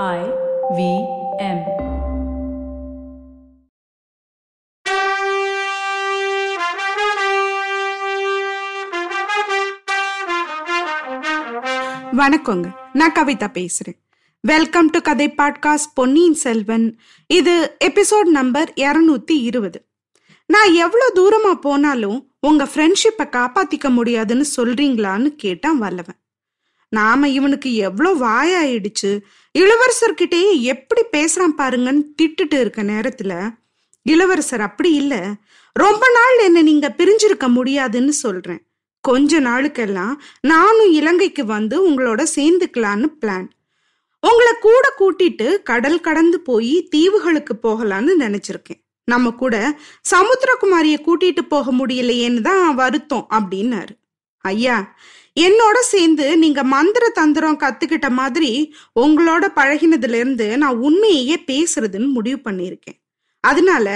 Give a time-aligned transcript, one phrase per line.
[0.00, 0.20] I
[0.76, 0.82] V
[1.38, 1.58] M.
[12.16, 12.74] வணக்கங்க.
[12.92, 13.98] நான் கவிதா பேசுறேன்.
[14.40, 16.98] வெல்கம் டு கதை பாட்காஸ்ட் பொன்னியின் செல்வன்.
[17.26, 19.86] இது எபிசோட் நம்பர் இருநூத்தி இருபது.
[20.46, 26.20] நான் எவ்வளவு தூரமா போனாலும் உங்க ஃப்ரெண்ட்ஷிப்பை காப்பாத்திக்க முடியாதுன்னு சொல்றீங்களான்னு கேட்டான் வல்லவன்.
[26.96, 29.10] நாம இவனுக்கு எவ்வளோ வாயாயிடுச்சு?
[29.58, 33.32] இளவரசர்கிட்டயே எப்படி பேசுறான் பாருங்கன்னு திட்டுட்டு இருக்க நேரத்துல
[34.06, 35.14] இளவரசர் அப்படி இல்ல.
[35.76, 38.62] ரொம்ப நாள் என்ன நீங்க பிரிஞ்சிருக்க முடியாதுன்னு சொல்றேன்.
[39.04, 43.48] கொஞ்ச நாளுக்கெல்லாம் நானும் இலங்கைக்கு வந்து உங்களோட சேர்ந்துக்கலான்னு பிளான்
[44.22, 48.80] உங்களை கூட கூட்டிட்டு கடல் கடந்து போய் தீவுகளுக்கு போகலான்னு நினைச்சிருக்கேன்.
[49.08, 49.54] நம்ம கூட
[50.12, 53.94] சமுத்திரகுமாரிய கூட்டிட்டு போக முடியலையேன்னு தான் வருத்தம் அப்படின்னாரு.
[54.44, 54.76] ஐயா
[55.36, 58.50] என்னோட சேர்ந்து நீங்க மந்திர தந்திரம் கத்துக்கிட்ட மாதிரி
[59.00, 62.98] உங்களோட பழகினதுல இருந்து நான் உண்மையையே பேசுறதுன்னு முடிவு பண்ணியிருக்கேன்.
[63.40, 63.86] அதனால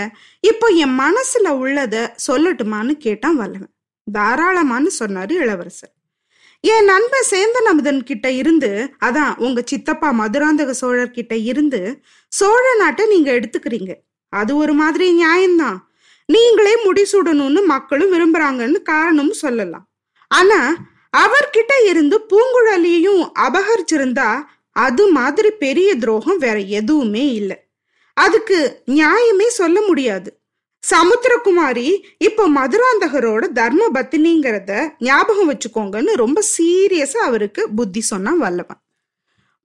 [0.40, 3.74] இப்போ என் மனசுல உள்ளத சொல்லட்டுமான்னு கேட்டான் வல்லவன்.
[4.06, 5.92] தாராளமான்னு சொன்னாரு இளவரசர்.
[6.60, 8.70] என் நண்பன் சேந்தன் அமுதன் கிட்ட இருந்து
[9.04, 11.80] அதான் உங்க சித்தப்பா மதுராந்தக சோழர் கிட்ட இருந்து
[12.32, 13.92] சோழ நாட்டை நீங்க எடுத்துக்கிறீங்க.
[14.32, 15.78] அது ஒரு மாதிரி நியாயம்தான்.
[16.28, 19.86] நீங்களே முடிசூடணும்னு மக்களும் விரும்புறாங்கன்னு காரணமும் சொல்லலாம்.
[20.30, 20.60] ஆனா
[21.16, 27.58] அவர்கிட்ட இருந்து பூங்குழலியையும் அபகரிச்சிருந்தா அது மாதிரி பெரிய துரோகம் வேற எதுவுமே இல்லை.
[28.14, 30.40] அதுக்கு நியாயமே சொல்ல முடியாது.
[30.82, 38.80] சமுத்திரகுமாரி இப்போ மதுராந்தகரோட தர்ம பத்தினிங்கிறத ஞாபகம் வச்சுக்கோங்கன்னு ரொம்ப சீரியஸா அவருக்கு புத்தி சொன்னா வல்லவன்.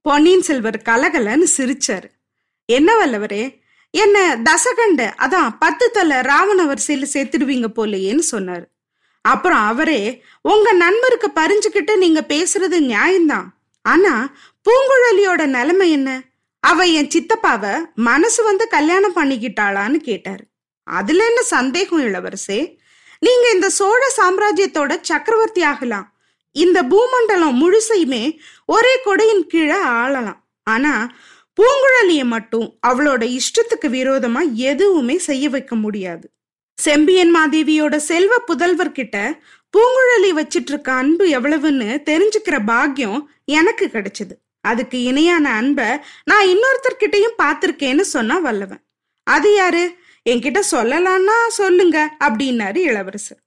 [0.00, 2.08] பொன்னியின் செல்வர் கலகலன்னு சிரிச்சாரு.
[2.64, 3.60] என்ன வல்லவரே?
[3.90, 8.64] என்ன தசகண்ட அதான் பத்து தலை ராவண வரிசையில சேர்த்துடுவீங்க போலையேன்னு சொன்னாரு.
[9.22, 13.44] அப்புறம் அவரே உங்க நண்பருக்கு பறிஞ்சுக்கிட்டு நீங்க பேசுறது நியாயம்தான்.
[13.82, 14.34] ஆனா
[14.64, 16.22] பூங்குழலியோட நிலைமை என்ன?
[16.60, 20.44] அவ என் சித்தப்பாவ மனசு வந்து கல்யாணம் பண்ணிக்கிட்டாளான்னு கேட்டாரு.
[20.84, 22.76] அதுல என்ன சந்தேகம் இளவரசே?
[23.18, 26.12] நீங்க இந்த சோழ சாம்ராஜ்யத்தோட சக்கரவர்த்தி ஆகலாம்.
[26.52, 30.40] இந்த பூமண்டலம் முழுசையுமே ஒரே கொடையின் கீழே ஆளலாம்.
[30.62, 31.10] ஆனா
[31.60, 36.30] பூங்குழலிய மட்டும் அவளோட இஷ்டத்துக்கு விரோதமா எதுவுமே செய்ய வைக்க முடியாது.
[36.74, 39.40] செம்பியன் மாதேவியோட செல்வ புதல்வர் கிட்ட
[39.74, 44.34] பூங்குழலி வச்சிட்டு இருக்க அன்பு எவ்வளவுன்னு தெரிஞ்சுக்கிற பாக்கியம் எனக்கு கிடைச்சது.
[44.60, 45.86] அதுக்கு இணையான அன்பை
[46.24, 48.82] நான் இன்னொருத்தர்கிட்டயும் பார்த்திருக்கேன்னு சொன்னா வல்லவன்.
[49.24, 49.96] அது யாரு?
[50.30, 53.40] என்கிட்ட சொல்லலான்னா சொல்லுங்க அப்படின்னாரு இளவரசர்.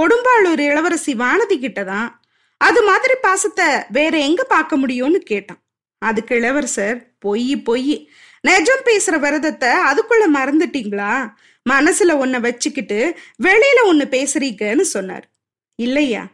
[0.00, 2.08] கொடும்பாளூர் இளவரசி வானதி கிட்டதான்
[2.56, 5.62] அது மாதிரி பாசத்தை வேற எங்க பார்க்க முடியும்னு கேட்டான்.
[5.98, 8.10] அதுக்கு இளவரசர் பொய் பொய்.
[8.48, 11.32] நெஜம் பேசுற விரதத்தை அதுக்குள்ள மறந்துட்டீங்களா?
[11.70, 15.30] மனசுல ஒன்ன வச்சுக்கிட்டு வெளியில ஒன்னு பேசுறீங்கன்னு சொன்னார்.
[15.74, 16.26] இல்லையா?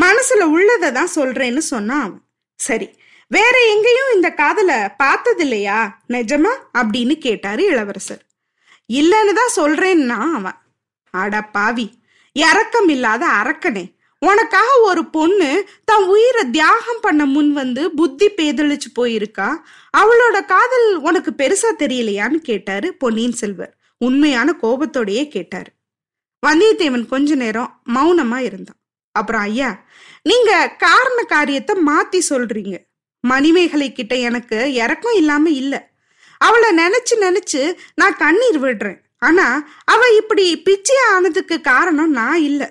[0.00, 2.22] மனசுல உள்ளதை தான் சொல்றேன்னு சொன்னான் அவன்.
[2.54, 6.52] சரி வேற எங்கேயும் இந்த காதலை பார்த்தது இல்லையா நிஜமா?
[6.78, 8.22] அப்படின்னு கேட்டாரு இளவரசர்.
[8.92, 10.58] இல்லைன்னு தான் சொல்றேன்னா அவன்.
[11.10, 11.90] அட பாவி
[12.32, 13.84] இறக்கம் இல்லாத அரக்கனே.
[14.18, 19.56] உனக்காக ஒரு பொண்ணு தன் உயிரை தியாகம் பண்ண முன் வந்து புத்தி பேதளிச்சு போயிருக்கா?
[19.98, 23.76] அவளோட காதல் உனக்கு பெருசா தெரியலையான்னு கேட்டாரு பொன்னியின் செல்வர்.
[24.02, 25.70] உண்மையான கோபத்தோடையே கேட்டாரு.
[26.46, 28.80] வந்தியத்தேவன் கொஞ்ச நேரம் மௌனமா இருந்தான்.
[29.12, 29.70] அப்புறம் ஐயா
[30.22, 32.76] நீங்க காரண காரியத்தை மாத்தி சொல்றீங்க.
[33.20, 35.74] மணிமேகலை கிட்ட எனக்கு இறக்கம் இல்லாம இல்ல.
[36.38, 39.00] அவளை நினைச்சு நினைச்சு நான் கண்ணீர் விடுறேன்.
[39.18, 39.46] ஆனா
[39.84, 42.62] அவ இப்படி பிச்சை ஆனதுக்கு காரணம் நான் இல்ல.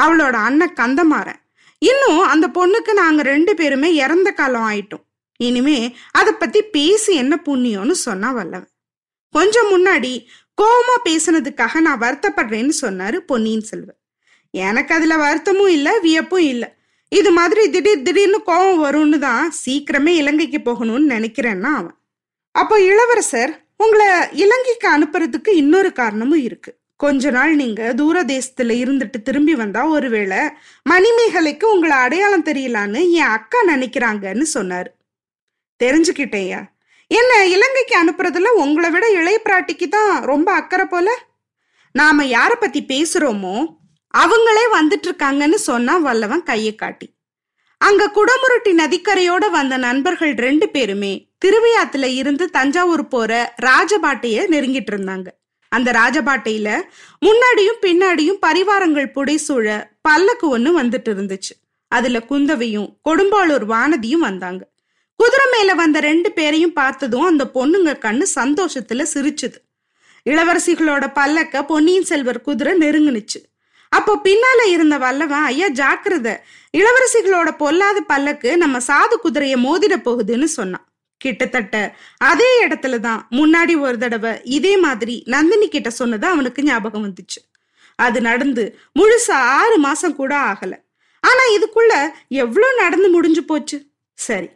[0.00, 1.40] அவளோட அண்ணன் கந்தமாறன்.
[1.78, 5.04] இன்னும் அந்த பொண்ணுக்கு நாங்க ரெண்டு பேருமே இறந்த காலம் ஆயிட்டோம்.
[5.36, 8.70] இனிமே அதை பத்தி பேசி என்ன புண்ணியம்னு சொன்னா வல்லவன்.
[9.30, 10.12] கொஞ்சம் முன்னாடி
[10.60, 13.98] கோமா பேசுனதுக்காக நான் வருத்தப்படுறேன்னு சொன்னாரு பொன்னியின் செல்வர்
[14.50, 16.68] எனக்கு அதுல வருத்தமும் இல்லை வியப்பும் இல்லை.
[17.08, 21.96] இது மாதிரி திடீர் திடீர்னு கோவம் வரும்னு தான் சீக்கிரமே இலங்கைக்கு போகணும்னு நினைக்கிறேன்னா அவன்.
[22.50, 26.70] அப்போ இளவரசர் உங்களை இலங்கைக்கு அனுப்புறதுக்கு இன்னொரு காரணமும் இருக்கு.
[26.96, 30.40] கொஞ்ச நாள் நீங்க தூர தேசத்துல இருந்துட்டு திரும்பி வந்தா ஒருவேளை
[30.90, 34.90] மணிமேகலைக்கு உங்களை அடையாளம் தெரியலான்னு என் அக்கா நினைக்கிறாங்கன்னு சொன்னாரு.
[35.80, 36.60] தெரிஞ்சுக்கிட்டேயா
[37.10, 41.08] என்ன இலங்கைக்கு அனுப்புறதுல உங்களை விட இளைய பிராட்டிக்கு தான் ரொம்ப அக்கறை போல?
[41.92, 43.66] நாம யார பத்தி பேசுறோமோ
[44.14, 47.16] அவங்களே வந்துட்டு இருக்காங்கன்னு சொன்னா வல்லவன் கையை காட்டி.
[47.78, 55.28] அங்க குடமுருட்டி நதிக்கரையோட வந்த நண்பர்கள் ரெண்டு பேருமே திருவையாத்துல இருந்து தஞ்சாவூர் போற ராஜபாட்டைய நெருங்கிட்டு இருந்தாங்க
[55.68, 56.68] அந்த ராஜபாட்டையில
[57.26, 59.66] முன்னாடியும் பின்னாடியும் பரிவாரங்கள் புடைசூழ
[60.00, 61.54] பல்லக்கு ஒண்ணு வந்துட்டு இருந்துச்சு
[61.88, 64.62] அதுல குந்தவையும் கொடும்பாளூர் வானதியும் வந்தாங்க.
[65.20, 69.58] குதிரை மேல வந்த ரெண்டு பேரையும் பார்த்ததும் அந்த பொண்ணுங்க கண்ணு சந்தோஷத்துல சிரிச்சுது.
[70.26, 73.40] இளவரசிகளோட பல்லக்க பொன்னியின் செல்வர் குதிரை நெருங்குனுச்சு.
[73.92, 76.28] அப்போ பின்னால இருந்த வல்லவன் ஐயா ஜாக்கிரத.
[76.74, 80.84] இளவரசிகளோட பொல்லாத பல்லக்கு நம்ம சாது குதிரைய மோதிட போகுதுன்னு சொன்னான்.
[81.20, 81.76] கிட்டத்தட்ட
[82.30, 87.40] அதே இடத்துல தான் முன்னாடி ஒரு தடவை இதே மாதிரி நந்தினி கிட்ட சொன்னது அவனுக்கு ஞாபகம் வந்துச்சு.
[87.98, 88.64] அது நடந்து
[88.98, 90.74] முழுசா ஆறு மாசம் கூட ஆகல.
[91.24, 91.94] ஆனா இதுக்குள்ள
[92.44, 93.78] எவ்வளோ நடந்து முடிஞ்சு போச்சு?
[94.18, 94.48] சரி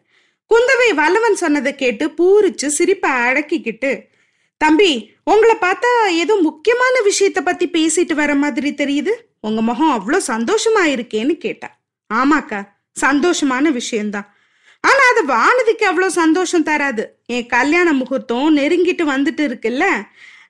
[0.53, 4.05] குந்தவை வல்லவன் சொன்னதை கேட்டு பூரிச்சு சிரிப்பை அடக்கிக்கிட்டு
[4.57, 9.13] தம்பி உங்களை பார்த்தா ஏதோ முக்கியமான விஷயத்த பத்தி பேசிட்டு வர மாதிரி தெரியுது.
[9.41, 11.79] உங்க முகம் அவ்வளோ சந்தோஷமா இருக்கேன்னு கேட்டா.
[12.15, 12.69] ஆமாக்கா
[13.01, 14.35] சந்தோஷமான விஷயம்தான்.
[14.81, 17.07] ஆனா அது வானதிக்கு அவ்வளோ சந்தோஷம் தராது.
[17.27, 19.85] என் கல்யாண முகூர்த்தம் நெருங்கிட்டு வந்துட்டு இருக்குல்ல.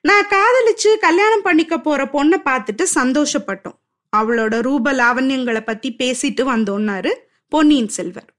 [0.01, 3.77] நான் காதலிச்சு கல்யாணம் பண்ணிக்க போற பொண்ணை பார்த்துட்டு சந்தோஷப்பட்டோம்.
[4.17, 7.13] அவளோட ரூப லாவண்யங்களை பத்தி பேசிட்டு வந்தோன்னாரு
[7.47, 8.32] பொன்னியின் செல்வர்.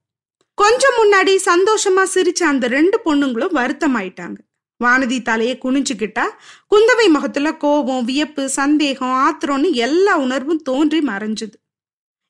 [0.55, 4.37] கொஞ்சம் முன்னாடி சந்தோஷமா சிரிச்ச அந்த ரெண்டு பொண்ணுங்களும் வருத்தமாயிட்டாங்க.
[4.81, 6.25] வானதி தலையை குனிஞ்சுக்கிட்டா
[6.75, 11.57] குந்தவை முகத்துல கோபம் வியப்பு சந்தேகம் ஆத்திரம்னு எல்லா உணர்வும் தோன்றி மறைஞ்சுது.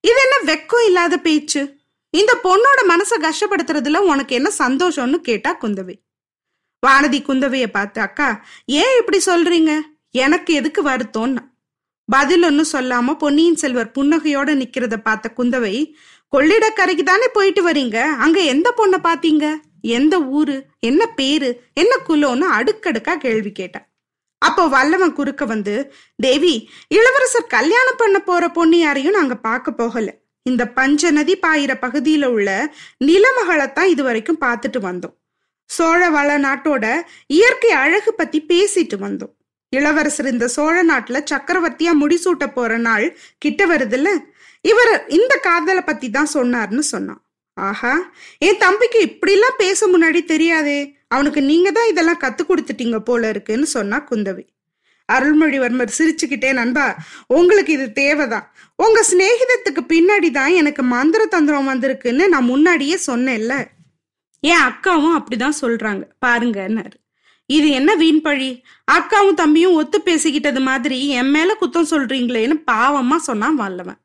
[0.00, 1.62] இது என்ன வெக்கம் இல்லாத பேச்சு?
[2.14, 5.96] இந்த பொண்ணோட மனசை கஷ்டப்படுத்துறதுல உனக்கு என்ன சந்தோஷம்னு கேட்டா குந்தவை.
[6.86, 8.28] வானதி குந்தவைய பார்த்து அக்கா
[8.64, 9.72] ஏன் இப்படி சொல்றீங்க?
[10.10, 11.42] எனக்கு எதுக்கு வருத்தம்னா
[12.08, 15.94] பதில் ஒன்னும் சொல்லாம பொன்னியின் செல்வர் புன்னகையோட நிக்கிறத பார்த்த குந்தவை
[16.32, 17.98] கொள்ளிடக்கரைக்கு தானே போயிட்டு வரீங்க?
[18.02, 19.46] அங்க எந்த பொண்ணை பாத்தீங்க
[19.80, 20.66] எந்த ஊரு?
[20.80, 21.62] என்ன பேரு?
[21.74, 23.86] என்ன குலோன்னு அடுக்கடுக்கா கேள்வி கேட்டான்
[24.38, 30.08] அப்போ வல்லவன் குறுக்க வந்து தேவி இளவரசர் கல்யாணம் பண்ண போற பொண்ணு யாரையும் நாங்க பார்க்க போகல.
[30.42, 32.74] இந்த பஞ்ச நதி பாயிற பகுதியில உள்ள
[33.04, 35.14] நிலமகளைத்தான் இது வரைக்கும் பார்த்துட்டு வந்தோம்.
[35.70, 39.34] சோழ வள நாட்டோட இயற்கை அழகு பத்தி பேசிட்டு வந்தோம்.
[39.72, 44.08] இளவரசர் இந்த சோழ நாட்டுல சக்கரவர்த்தியா முடிசூட்ட போற நாள் கிட்ட வருதுல்ல?
[44.60, 47.20] இவர் இந்த காதலை பத்தி தான் சொன்னார்னு சொன்னான்.
[47.56, 47.92] ஆஹா
[48.38, 50.96] என் தம்பிக்கு இப்படிலாம் பேச முன்னாடி தெரியாதே.
[51.08, 54.44] அவனுக்கு நீங்க தான் இதெல்லாம் கத்து கொடுத்துட்டீங்க போல இருக்குன்னு சொன்னா குந்தவி.
[55.12, 56.96] அருள்மொழிவர்மர் சிரிச்சுக்கிட்டே நண்பா
[57.26, 58.46] உங்களுக்கு இது தேவைதான்.
[58.76, 63.54] உங்க சிநேகிதத்துக்கு பின்னாடி தான் எனக்கு மந்திர தந்திரம் வந்திருக்குன்னு நான் முன்னாடியே சொன்னேன்ல.
[64.40, 66.04] என் அக்காவும் அப்படிதான் சொல்றாங்க.
[66.26, 66.96] பாருங்கன்னாரு
[67.46, 68.62] இது என்ன வீண் பழி?
[68.92, 74.00] அக்காவும் தம்பியும் ஒத்து பேசிக்கிட்டது மாதிரி என் மேல குத்தம் சொல்றீங்களேன்னு பாவமா சொன்னான் வல்லவன்.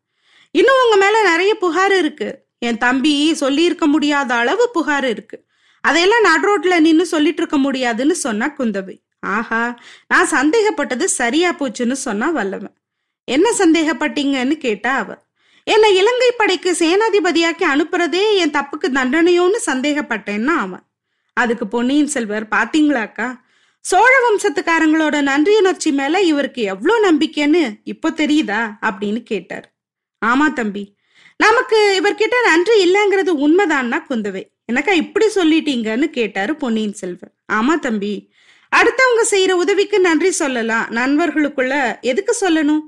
[0.51, 2.47] இன்னும் உங்க மேல நிறைய புகார் இருக்கு.
[2.59, 5.45] என் தம்பி சொல்லியிருக்க முடியாத அளவு புகார் இருக்கு.
[5.81, 9.01] அதையெல்லாம் நடுரோட்ல நின்னு சொல்லிட்டு இருக்க முடியாதுன்னு சொன்னா குந்தவை.
[9.19, 12.75] ஆஹா நான் சந்தேகப்பட்டது சரியா போச்சுன்னு சொன்னா வல்லவன்.
[13.23, 15.17] என்ன சந்தேகப்பட்டீங்கன்னு கேட்டா அவ.
[15.63, 20.88] என்னை இலங்கை படைக்கு சேனாதிபதியாக்கி அனுப்புறதே என் தப்புக்கு தண்டனையோன்னு சந்தேகப்பட்டேன்னா அவன்.
[21.41, 23.27] அதுக்கு பொன்னியின் செல்வர் பாத்தீங்களாக்கா
[23.85, 28.61] சோழ வம்சத்துக்காரங்களோட நன்றியுணர்ச்சி மேல இவருக்கு எவ்வளோ நம்பிக்கைன்னு இப்போ தெரியுதா?
[28.81, 29.67] அப்படின்னு கேட்டார்.
[30.21, 30.83] ஆமா தம்பி.
[31.37, 34.43] நமக்கு இவர்கிட்ட நன்றி இல்லைங்கிறது உண்மைதான்னா குந்தவை.
[34.71, 37.31] எனக்கா இப்படி சொல்லிட்டீங்கன்னு கேட்டாரு பொன்னியின் செல்வர்.
[37.53, 38.13] ஆமா தம்பி.
[38.71, 40.87] அடுத்தவங்க செய்யற உதவிக்கு நன்றி சொல்லலாம்.
[40.89, 42.83] நண்பர்களுக்குள்ள எதுக்கு சொல்லணும்?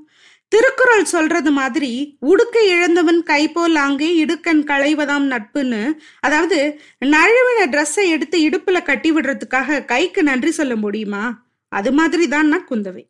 [0.52, 8.38] திருக்குறள் சொல்றது மாதிரி உடுக்க இழந்தவன் கை போல் அங்கே இடுக்கன் களைவதாம் நட்புன்னு அதாவது நழுவின ட்ரெஸ்ஸை எடுத்து
[8.48, 11.24] இடுப்புல கட்டி விடுறதுக்காக கைக்கு நன்றி சொல்ல முடியுமா?
[11.68, 13.04] அது மாதிரி தான் குந்தவை.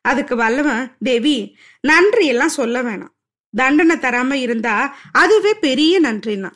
[0.00, 3.12] அதுக்கு வல்லவன் தேவி நன்றி எல்லாம் சொல்ல வேணாம்.
[3.54, 6.50] தண்டனை தராம இருந்தா அதுவே பெரிய நன்றின்னா.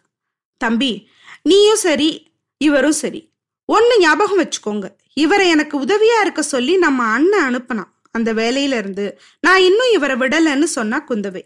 [0.56, 1.08] தம்பி
[1.43, 2.11] நீயும் சரி
[2.58, 3.32] இவரும் சரி.
[3.64, 4.87] ஒன்னு ஞாபகம் வச்சுக்கோங்க.
[5.14, 7.93] இவரை எனக்கு உதவியா இருக்க சொல்லி நம்ம அண்ணன் அனுப்பினான்.
[8.19, 9.06] அந்த வேலையில இருந்து
[9.41, 11.44] நான் இன்னும் இவரை விடலன்னு சொன்னா குந்தவை.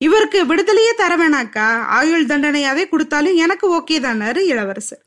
[0.00, 1.68] இவருக்கு விடுதலையே தர வேணாக்கா.
[1.98, 5.04] ஆயுள் தண்டனையாவே கொடுத்தாலும் எனக்கு ஓகே தானாரு இளவரசர்.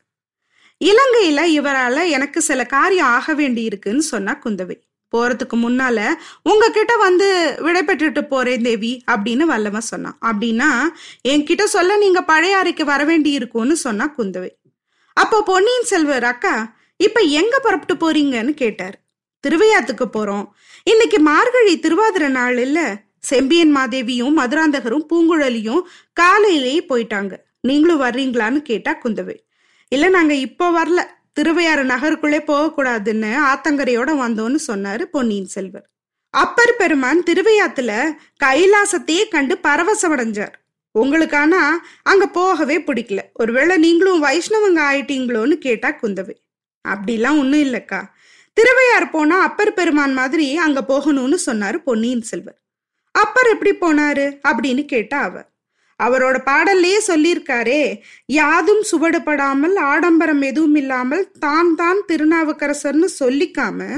[0.80, 4.78] இலங்கையில இவரால எனக்கு சில காரியம் ஆக வேண்டி இருக்குன்னு சொன்னா குந்தவை.
[5.12, 5.98] போறதுக்கு முன்னால
[6.42, 7.26] உங்ககிட்ட வந்து
[7.58, 10.68] விடைபெற்றுட்டு போறேன் தேவி அப்படின்னு வல்லவன் சொன்னான் அப்படின்னா
[11.28, 14.50] என்கிட்ட சொல்ல நீங்க பழைய அறைக்கு வர வேண்டி இருக்கும்னு சொன்னா குந்தவை.
[15.16, 16.54] அப்போ பொன்னியின் செல்வர் அக்கா
[16.96, 18.96] இப்ப எங்க புறப்பட்டு போறீங்கன்னு கேட்டார்.
[19.46, 20.46] திருவையாத்துக்கு போறோம்.
[20.84, 25.80] இன்னைக்கு மார்கழி திருவாதிர நாள் இல்ல செம்பியன் மாதேவியும் மதுராந்தகரும் பூங்குழலியும்
[26.12, 27.36] காலையிலேயே போயிட்டாங்க.
[27.60, 29.36] நீங்களும் வர்றீங்களான்னு கேட்டா குந்தவை.
[29.88, 31.00] இல்ல நாங்க இப்போ வரல.
[31.32, 35.86] திருவையாறு நகருக்குள்ளே போகக்கூடாதுன்னு ஆத்தங்கரையோட வந்தோன்னு சொன்னாரு பொன்னியின் செல்வர்.
[36.30, 37.92] அப்பர் பெருமான் திருவையாத்துல
[38.44, 40.54] கைலாசத்தையே கண்டு பரவசமடைஞ்சார்.
[40.90, 43.18] உங்களுக்கு ஆனா அங்க போகவே பிடிக்கல.
[43.34, 46.34] ஒருவேளை நீங்களும் வைஷ்ணவங்க ஆயிட்டீங்களோன்னு கேட்டா குந்தவை.
[46.88, 48.00] அப்படிலாம் ஒன்றும் இல்லைக்கா.
[48.56, 52.58] திருவையார் போனா அப்பர் பெருமான் மாதிரி அங்க போகணும்னு சொன்னாரு பொன்னியின் செல்வர்.
[53.14, 55.46] அப்பர் எப்படி போனாரு அப்படின்னு கேட்டா அவர்.
[56.00, 57.82] அவரோட பாடல்லையே சொல்லியிருக்காரே
[58.38, 63.88] யாதும் சுவடுபடாமல் ஆடம்பரம் எதுவும் இல்லாமல் தான் தான் திருநாவுக்கரசர்னு சொல்லிக்காம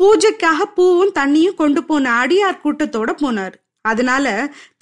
[0.00, 3.56] பூஜைக்காக பூவும் தண்ணியும் கொண்டு போன அடியார் கூட்டத்தோட போனார்.
[3.84, 4.26] அதனால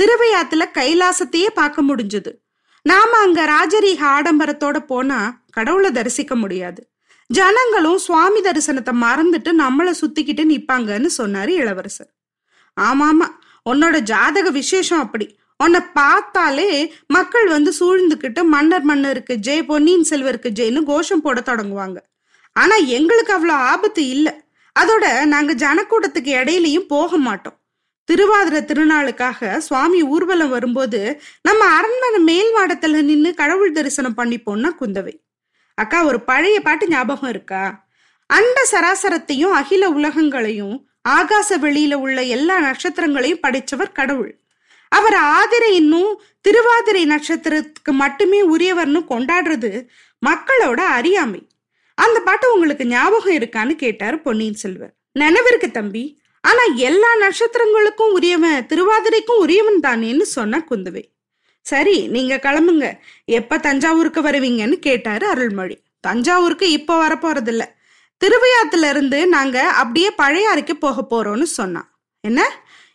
[0.00, 2.32] திருவையாத்துல கைலாசத்தையே பார்க்க முடிஞ்சது.
[2.82, 5.20] நாம அங்க ராஜரீக ஆடம்பரத்தோட போனா
[5.50, 6.80] கடவுளை தரிசிக்க முடியாது.
[7.30, 12.10] ஜனங்களும் சுவாமி தரிசனத்தை மறந்துட்டு நம்மளை சுத்திக்கிட்டு நிப்பாங்கன்னு சொன்னாரு இளவரசர்.
[12.80, 13.26] ஆமாமா
[13.70, 15.38] உன்னோட ஜாதக விசேஷம் அப்படி.
[15.64, 21.96] உன்னை பார்த்தாலே மக்கள் வந்து சூழ்ந்துக்கிட்டு மன்னர் மன்னருக்கு ஜெய் பொன்னியின் செல்வருக்கு ஜெயின்னு கோஷம் போட தொடங்குவாங்க.
[22.52, 24.32] ஆனா எங்களுக்கு அவ்வளோ ஆபத்து இல்லை.
[24.80, 27.56] அதோட நாங்க ஜனக்கூட்டத்துக்கு இடையிலையும் போக மாட்டோம்.
[28.08, 35.14] திருவாதிர திருநாளுக்காக சுவாமி ஊர்வலம் வரும்போது நம்ம அரண்மனை மேல் மாடத்துல நின்று கடவுள் தரிசனம் பண்ணிப்போம்னா குந்தவை.
[35.76, 37.86] அக்கா ஒரு பழைய பாட்டு ஞாபகம் இருக்கா?
[38.26, 44.40] அண்ட சராசரத்தையும் அகில உலகங்களையும் ஆகாச வெளியில உள்ள எல்லா நட்சத்திரங்களையும் படைச்சவர் கடவுள்.
[44.88, 49.86] அவர் ஆதிரை இன்னும் திருவாதிரை நட்சத்திரத்துக்கு மட்டுமே உரியவர்னு கொண்டாடுறது
[50.26, 51.48] மக்களோட அறியாமை.
[51.94, 54.94] அந்த பாட்டு உங்களுக்கு ஞாபகம் இருக்கான்னு கேட்டாரு பொன்னியின் செல்வர்.
[55.18, 56.20] நினைவிருக்கு தம்பி.
[56.40, 61.04] ஆனா எல்லா நட்சத்திரங்களுக்கும் உரியவன் திருவாதிரைக்கும் உரியவன் தானேன்னு சொன்ன குந்தவை.
[61.66, 62.98] சரி நீங்க கிளம்புங்க.
[63.24, 65.82] எப்ப தஞ்சாவூருக்கு வருவீங்கன்னு கேட்டாரு அருள்மொழி.
[66.00, 67.64] தஞ்சாவூருக்கு இப்ப வரப்போறதில்ல.
[68.20, 71.88] திருவையாத்துல இருந்து நாங்க அப்படியே பழையாறைக்கு போக போறோம்னு சொன்னான்
[72.20, 72.42] என்ன?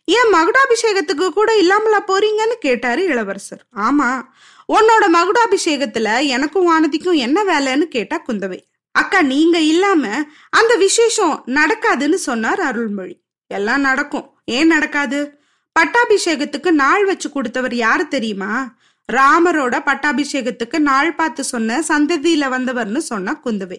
[0.05, 3.63] ஏன் மகுடாபிஷேகத்துக்கு கூட இல்லாமலா போறீங்கன்னு கேட்டாரு இளவரசர்.
[3.75, 4.21] ஆமா
[4.67, 8.59] உன்னோட மகுடாபிஷேகத்துல எனக்கும் வானதிக்கும் என்ன வேலைன்னு கேட்டா குந்தவை.
[8.91, 10.07] அக்கா நீங்க இல்லாம
[10.49, 13.15] அந்த விசேஷம் நடக்காதுன்னு சொன்னார் அருள்மொழி.
[13.47, 14.27] எல்லாம் நடக்கும்.
[14.45, 15.40] ஏன் நடக்காது?
[15.79, 18.75] பட்டாபிஷேகத்துக்கு நாள் வச்சு கொடுத்தவர் யாரு தெரியுமா?
[19.13, 23.77] ராமரோட பட்டாபிஷேகத்துக்கு நாள் பார்த்து சொன்ன சந்ததியில வந்தவர்னு சொன்ன குந்தவை.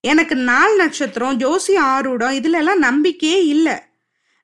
[0.00, 3.76] எனக்கு நாள் நட்சத்திரம் ஜோசி ஆரூடம் இதுல எல்லாம் நம்பிக்கையே இல்லை.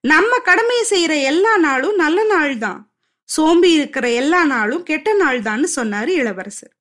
[0.00, 2.90] நம்ம கடமையை செய்யற எல்லா நாளும் நல்ல நாள் தான்.
[3.36, 6.72] சோம்பி இருக்கிற எல்லா நாளும் கெட்ட நாள் தான்னு சொன்னாரு இளவரசர்.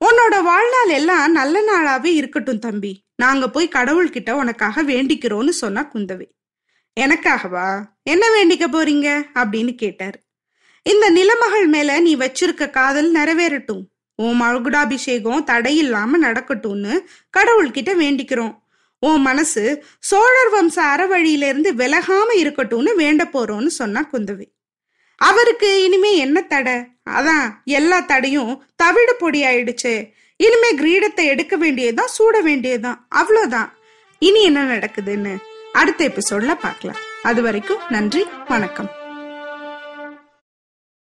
[0.00, 3.04] உன்னோட வாழ்நாள் எல்லாம் நல்ல நாளாவே இருக்கட்டும் தம்பி.
[3.16, 6.26] நாங்க போய் கடவுள்கிட்ட உனக்காக வேண்டிக்கிறோம்னு சொன்னா குந்தவை.
[7.00, 7.82] எனக்காகவா?
[8.02, 9.22] என்ன வேண்டிக்க போறீங்க?
[9.34, 10.20] அப்படின்னு கேட்டார்.
[10.82, 13.82] இந்த நிலமகள் மேல நீ வச்சிருக்க காதல் நிறைவேறட்டும்.
[14.16, 16.98] உன் மகுடாபிஷேகம் தடையில்லாம நடக்கட்டும்னு
[17.38, 18.62] கடவுள்கிட்ட வேண்டிக்கிறோம்.
[18.98, 24.52] உன் மனசு சோழர் வம்ச அறவழியிலிருந்து விலகாம இருக்கட்டும்னு வேண்ட போறோம்னு சொன்னா குந்தவி.
[25.16, 26.74] அவருக்கு இனிமே என்ன தடை?
[27.10, 30.12] அதான் எல்லா தடையும் தவிடு பொடி ஆயிடுச்சு.
[30.36, 33.08] இனிமே கிரீடத்தை எடுக்க வேண்டியதுதான் சூட வேண்டியதுதான்.
[33.14, 33.70] அவ்வளோதான்
[34.18, 35.36] இனி என்ன நடக்குதுன்னு?
[35.74, 37.00] அடுத்த எபிசோட்ல பார்க்கலாம்.
[37.22, 38.90] அது வரைக்கும் நன்றி வணக்கம்.